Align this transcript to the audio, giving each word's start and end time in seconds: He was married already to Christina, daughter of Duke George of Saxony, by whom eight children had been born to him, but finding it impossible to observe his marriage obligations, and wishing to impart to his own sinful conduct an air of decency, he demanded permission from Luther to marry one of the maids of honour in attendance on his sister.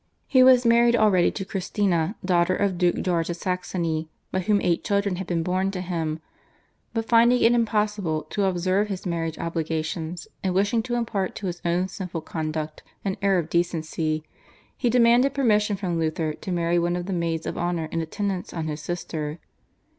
He 0.25 0.41
was 0.41 0.65
married 0.65 0.95
already 0.95 1.29
to 1.29 1.45
Christina, 1.45 2.15
daughter 2.25 2.55
of 2.55 2.79
Duke 2.79 3.03
George 3.03 3.29
of 3.29 3.35
Saxony, 3.35 4.09
by 4.31 4.39
whom 4.39 4.59
eight 4.61 4.83
children 4.83 5.17
had 5.17 5.27
been 5.27 5.43
born 5.43 5.69
to 5.69 5.81
him, 5.81 6.21
but 6.91 7.05
finding 7.07 7.43
it 7.43 7.51
impossible 7.53 8.23
to 8.31 8.45
observe 8.45 8.87
his 8.87 9.05
marriage 9.05 9.37
obligations, 9.37 10.27
and 10.43 10.55
wishing 10.55 10.81
to 10.81 10.95
impart 10.95 11.35
to 11.35 11.45
his 11.45 11.61
own 11.63 11.87
sinful 11.87 12.21
conduct 12.21 12.81
an 13.05 13.15
air 13.21 13.37
of 13.37 13.47
decency, 13.47 14.23
he 14.75 14.89
demanded 14.89 15.35
permission 15.35 15.75
from 15.75 15.99
Luther 15.99 16.33
to 16.33 16.51
marry 16.51 16.79
one 16.79 16.95
of 16.95 17.05
the 17.05 17.13
maids 17.13 17.45
of 17.45 17.55
honour 17.55 17.85
in 17.91 18.01
attendance 18.01 18.55
on 18.55 18.65
his 18.65 18.81
sister. 18.81 19.37